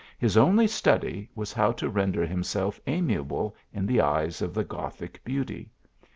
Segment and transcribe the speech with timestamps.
[0.17, 5.23] His only study, was how to render himself amiable in the eyes of the Gothic
[5.23, 5.69] beauty.